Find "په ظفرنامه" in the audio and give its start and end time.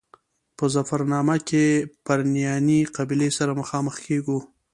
0.57-1.35